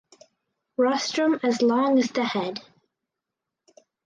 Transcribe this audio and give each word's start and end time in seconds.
Rostrum 0.77 1.39
as 1.43 1.61
long 1.61 1.99
as 1.99 2.09
the 2.09 2.23
head. 2.23 2.59